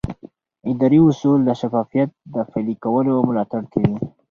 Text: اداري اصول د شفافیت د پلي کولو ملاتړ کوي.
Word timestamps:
اداري 0.71 0.99
اصول 1.09 1.39
د 1.45 1.49
شفافیت 1.61 2.09
د 2.33 2.35
پلي 2.51 2.75
کولو 2.83 3.13
ملاتړ 3.29 3.61
کوي. 3.73 3.95